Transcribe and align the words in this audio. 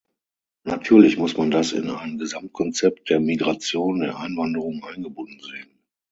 Natürlich 0.63 1.17
muss 1.19 1.37
man 1.37 1.51
das 1.51 1.73
in 1.73 1.87
ein 1.91 2.17
Gesamtkonzept 2.17 3.11
der 3.11 3.19
Migration, 3.19 3.99
der 3.99 4.17
Einwanderung 4.17 4.83
eingebunden 4.83 5.39
sehen. 5.41 5.77